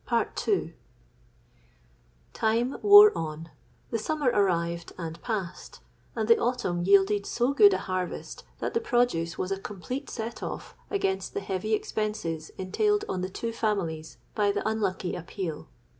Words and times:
"Time 2.33 2.75
wore 2.81 3.15
on; 3.15 3.51
the 3.91 3.99
summer 3.99 4.31
arrived 4.31 4.93
and 4.97 5.21
passed; 5.21 5.79
and 6.15 6.27
the 6.27 6.39
autumn 6.39 6.81
yielded 6.83 7.27
so 7.27 7.53
good 7.53 7.71
a 7.71 7.77
harvest 7.77 8.43
that 8.57 8.73
the 8.73 8.81
produce 8.81 9.37
was 9.37 9.51
a 9.51 9.59
complete 9.59 10.09
set 10.09 10.41
off 10.41 10.75
against 10.89 11.35
the 11.35 11.39
heavy 11.39 11.75
expenses 11.75 12.49
entailed 12.57 13.05
on 13.07 13.21
the 13.21 13.29
two 13.29 13.51
families 13.51 14.17
by 14.33 14.51
the 14.51 14.67
unlucky 14.67 15.15
appeal. 15.15 15.67